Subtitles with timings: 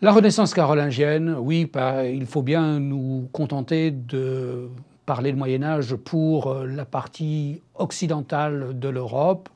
[0.00, 1.68] La Renaissance carolingienne, oui,
[2.06, 4.68] il faut bien nous contenter de
[5.06, 9.48] parler de Moyen Âge pour euh, la partie occidentale de l'Europe,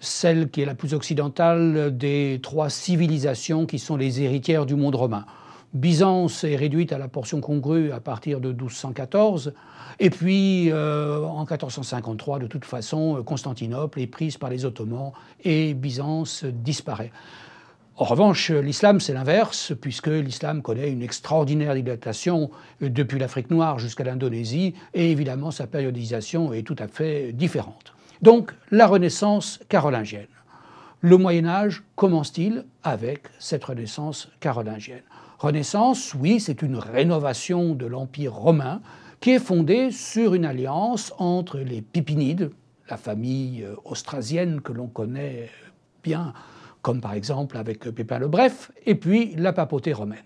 [0.00, 4.96] celle qui est la plus occidentale des trois civilisations qui sont les héritières du monde
[4.96, 5.26] romain.
[5.74, 9.52] Byzance est réduite à la portion congrue à partir de 1214,
[10.00, 15.12] et puis euh, en 1453, de toute façon, Constantinople est prise par les Ottomans
[15.44, 17.12] et Byzance disparaît.
[18.00, 22.48] En revanche, l'islam, c'est l'inverse, puisque l'islam connaît une extraordinaire dilatation
[22.80, 27.92] depuis l'Afrique noire jusqu'à l'Indonésie, et évidemment, sa périodisation est tout à fait différente.
[28.22, 30.28] Donc, la Renaissance carolingienne.
[31.00, 35.02] Le Moyen Âge commence-t-il avec cette Renaissance carolingienne?
[35.40, 38.80] Renaissance, oui, c'est une rénovation de l'Empire romain
[39.18, 42.52] qui est fondée sur une alliance entre les Pipinides,
[42.88, 45.50] la famille austrasienne que l'on connaît
[46.04, 46.32] bien
[46.88, 50.24] comme par exemple avec Pépin le Bref, et puis la papauté romaine.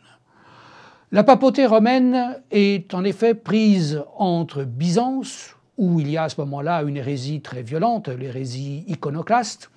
[1.10, 6.40] La papauté romaine est en effet prise entre Byzance, où il y a à ce
[6.42, 9.72] moment-là une hérésie très violente, l'hérésie iconoclaste.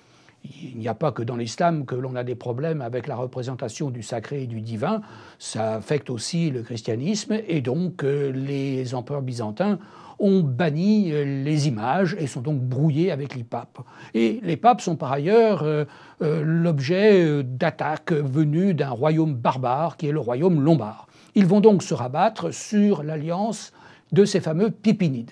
[0.73, 3.89] Il n'y a pas que dans l'islam que l'on a des problèmes avec la représentation
[3.89, 5.01] du sacré et du divin,
[5.39, 9.79] ça affecte aussi le christianisme, et donc euh, les empereurs byzantins
[10.19, 13.79] ont banni euh, les images et sont donc brouillés avec les papes.
[14.13, 15.85] Et les papes sont par ailleurs euh,
[16.19, 21.07] l'objet d'attaques venues d'un royaume barbare qui est le royaume lombard.
[21.35, 23.73] Ils vont donc se rabattre sur l'alliance
[24.13, 25.31] de ces fameux Pipinides.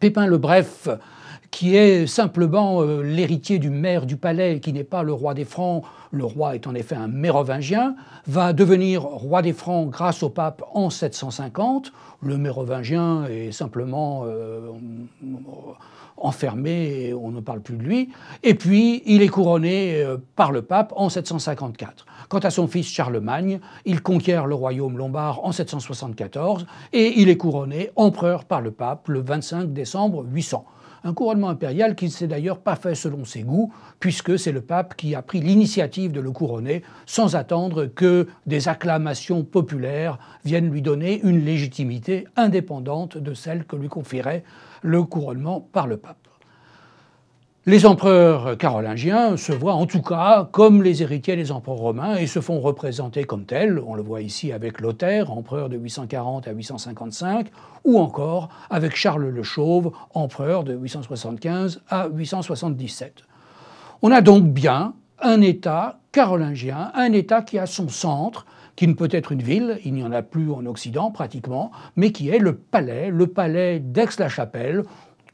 [0.00, 0.88] Pépin le Bref
[1.52, 5.44] qui est simplement euh, l'héritier du maire du palais, qui n'est pas le roi des
[5.44, 7.94] Francs, le roi est en effet un mérovingien,
[8.26, 11.92] va devenir roi des Francs grâce au pape en 750.
[12.22, 14.70] Le mérovingien est simplement euh,
[16.16, 18.08] enfermé on ne parle plus de lui.
[18.42, 22.06] Et puis, il est couronné euh, par le pape en 754.
[22.30, 27.36] Quant à son fils Charlemagne, il conquiert le royaume lombard en 774 et il est
[27.36, 30.64] couronné empereur par le pape le 25 décembre 800
[31.04, 34.60] un couronnement impérial qui ne s'est d'ailleurs pas fait selon ses goûts, puisque c'est le
[34.60, 40.70] pape qui a pris l'initiative de le couronner, sans attendre que des acclamations populaires viennent
[40.70, 44.44] lui donner une légitimité indépendante de celle que lui confierait
[44.82, 46.21] le couronnement par le pape.
[47.64, 52.26] Les empereurs carolingiens se voient en tout cas comme les héritiers des empereurs romains et
[52.26, 53.78] se font représenter comme tels.
[53.86, 57.52] On le voit ici avec Lothaire, empereur de 840 à 855,
[57.84, 63.22] ou encore avec Charles le Chauve, empereur de 875 à 877.
[64.02, 68.94] On a donc bien un État carolingien, un État qui a son centre, qui ne
[68.94, 72.40] peut être une ville, il n'y en a plus en Occident pratiquement, mais qui est
[72.40, 74.82] le palais, le palais d'Aix-la-Chapelle,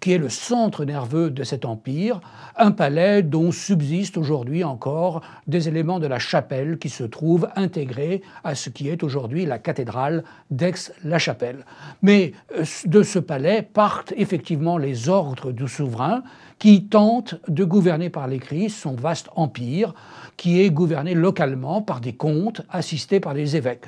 [0.00, 2.20] qui est le centre nerveux de cet empire,
[2.56, 8.22] un palais dont subsistent aujourd'hui encore des éléments de la chapelle qui se trouvent intégrés
[8.44, 11.64] à ce qui est aujourd'hui la cathédrale d'Aix-la-Chapelle.
[12.02, 16.22] Mais euh, de ce palais partent effectivement les ordres du souverain
[16.58, 19.94] qui tentent de gouverner par l'écrit son vaste empire
[20.36, 23.86] qui est gouverné localement par des comtes assistés par des évêques.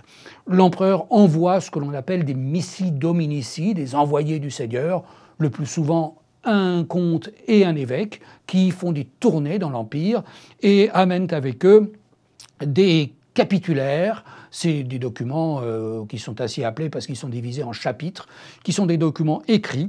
[0.51, 5.05] L'empereur envoie ce que l'on appelle des missi dominici, des envoyés du Seigneur,
[5.39, 10.25] le plus souvent un comte et un évêque qui font des tournées dans l'Empire
[10.61, 11.93] et amènent avec eux
[12.67, 17.73] des capitulaires, c'est des documents euh, qui sont ainsi appelés parce qu'ils sont divisés en
[17.73, 18.27] chapitres,
[18.65, 19.89] qui sont des documents écrits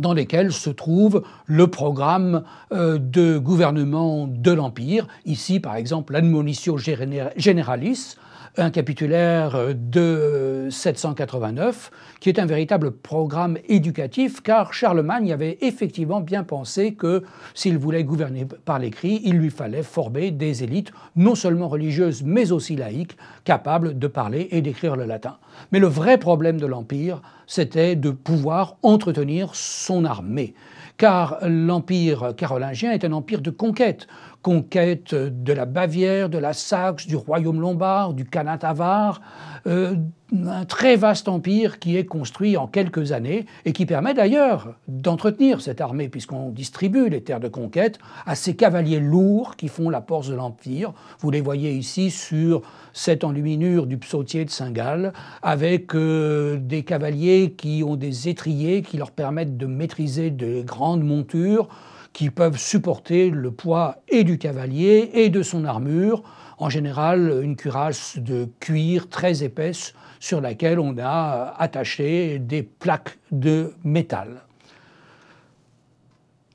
[0.00, 5.06] dans lesquels se trouve le programme euh, de gouvernement de l'Empire.
[5.24, 8.16] Ici, par exemple, l'Admonitio Generalis,
[8.56, 16.44] un capitulaire de 789, qui est un véritable programme éducatif, car Charlemagne avait effectivement bien
[16.44, 17.22] pensé que
[17.54, 22.52] s'il voulait gouverner par l'écrit, il lui fallait former des élites non seulement religieuses, mais
[22.52, 25.38] aussi laïques, capables de parler et d'écrire le latin.
[25.72, 30.54] Mais le vrai problème de l'Empire, c'était de pouvoir entretenir son armée
[30.98, 34.08] car l'empire carolingien est un empire de conquête
[34.42, 39.20] conquête de la Bavière, de la Saxe, du royaume lombard, du Canatavar,
[39.66, 39.96] euh,
[40.32, 45.62] un très vaste empire qui est construit en quelques années et qui permet d'ailleurs d'entretenir
[45.62, 50.02] cette armée puisqu'on distribue les terres de conquête à ces cavaliers lourds qui font la
[50.02, 50.92] force de l'empire.
[51.20, 52.62] Vous les voyez ici sur
[52.92, 55.12] cette enluminure du psautier de Saint-Gall
[55.42, 61.02] avec euh, des cavaliers qui ont des étriers qui leur permettent de maîtriser de grandes
[61.02, 61.68] montures
[62.18, 66.24] qui peuvent supporter le poids et du cavalier et de son armure,
[66.58, 73.18] en général une cuirasse de cuir très épaisse sur laquelle on a attaché des plaques
[73.30, 74.42] de métal.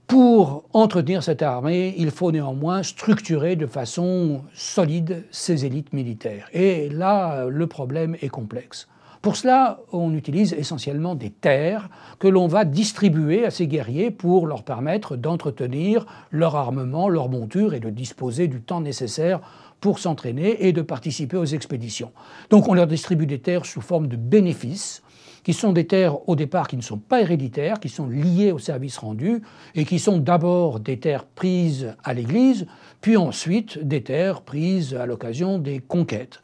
[0.07, 6.49] Pour entretenir cette armée, il faut néanmoins structurer de façon solide ces élites militaires.
[6.51, 8.89] Et là, le problème est complexe.
[9.23, 11.89] Pour cela, on utilise essentiellement des terres
[12.19, 17.73] que l'on va distribuer à ces guerriers pour leur permettre d'entretenir leur armement, leur monture
[17.73, 19.39] et de disposer du temps nécessaire
[19.79, 22.11] pour s'entraîner et de participer aux expéditions.
[22.49, 25.01] Donc on leur distribue des terres sous forme de bénéfices
[25.45, 28.59] qui sont des terres au départ qui ne sont pas héréditaires, qui sont liées au
[28.59, 29.41] service rendu
[29.73, 32.67] et qui sont d'abord des terres prises à l'Église,
[32.99, 36.41] puis ensuite des terres prises à l'occasion des conquêtes.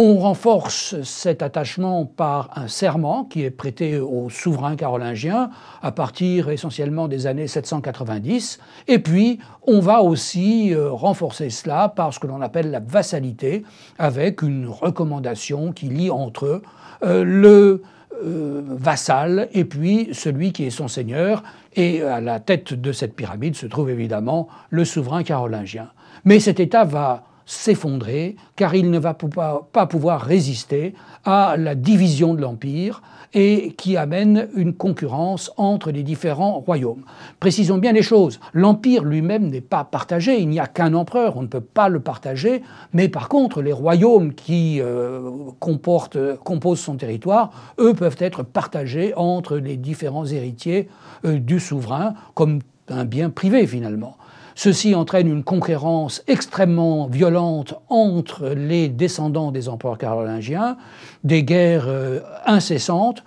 [0.00, 5.50] On renforce cet attachement par un serment qui est prêté aux souverains carolingiens
[5.82, 8.60] à partir essentiellement des années 790.
[8.86, 13.64] Et puis, on va aussi euh, renforcer cela par ce que l'on appelle la vassalité,
[13.98, 16.62] avec une recommandation qui lie entre
[17.02, 17.82] euh, le
[18.24, 21.42] euh, vassal et puis celui qui est son seigneur.
[21.74, 25.88] Et à la tête de cette pyramide se trouve évidemment le souverain carolingien.
[26.24, 32.34] Mais cet État va s'effondrer, car il ne va pas pouvoir résister à la division
[32.34, 33.00] de l'Empire
[33.32, 37.04] et qui amène une concurrence entre les différents royaumes.
[37.40, 41.42] Précisons bien les choses, l'Empire lui-même n'est pas partagé, il n'y a qu'un empereur, on
[41.42, 42.62] ne peut pas le partager,
[42.92, 49.56] mais par contre les royaumes qui euh, composent son territoire, eux peuvent être partagés entre
[49.56, 50.90] les différents héritiers
[51.24, 52.58] euh, du souverain comme
[52.90, 54.18] un bien privé finalement.
[54.60, 60.76] Ceci entraîne une concurrence extrêmement violente entre les descendants des empereurs carolingiens,
[61.22, 63.22] des guerres euh, incessantes,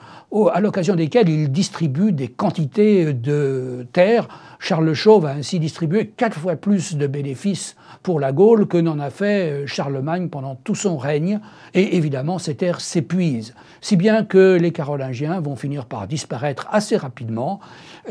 [0.54, 4.28] à l'occasion desquelles ils distribuent des quantités de terres.
[4.60, 8.78] Charles le Chauve a ainsi distribué quatre fois plus de bénéfices pour la Gaule que
[8.78, 11.40] n'en a fait euh, Charlemagne pendant tout son règne,
[11.74, 16.98] et évidemment ces terres s'épuisent, si bien que les Carolingiens vont finir par disparaître assez
[16.98, 17.60] rapidement,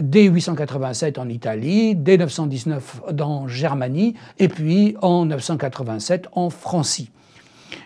[0.00, 7.10] dès 887 en Italie, dès 919 dans Germanie, et puis en 987 en Francie.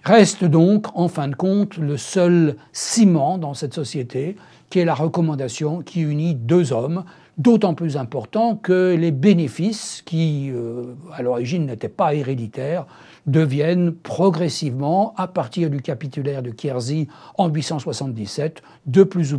[0.02, 4.36] Reste donc, en fin de compte, le seul ciment dans cette société,
[4.70, 7.04] qui est la recommandation qui unit deux hommes,
[7.38, 12.86] d'autant plus important que les bénéfices, qui euh, à l'origine n'étaient pas héréditaires,
[13.26, 17.08] deviennent progressivement, à partir du capitulaire de Kierzy
[17.38, 19.34] en 877, de plus,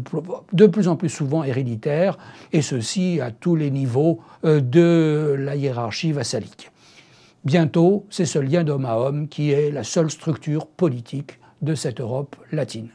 [0.72, 2.18] plus en plus souvent héréditaires,
[2.52, 6.72] et ceci à tous les niveaux euh, de la hiérarchie vassalique.
[7.44, 12.02] Bientôt, c'est ce lien d'homme à homme qui est la seule structure politique de cette
[12.02, 12.90] Europe latine.